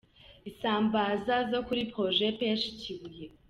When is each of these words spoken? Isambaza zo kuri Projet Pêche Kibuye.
Isambaza 0.49 1.35
zo 1.51 1.59
kuri 1.67 1.81
Projet 1.91 2.33
Pêche 2.39 2.69
Kibuye. 2.79 3.25